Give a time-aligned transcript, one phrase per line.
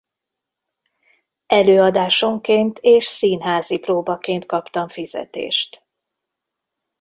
[1.47, 5.85] Előadásonként és színházi próbaként kaptam fizetést.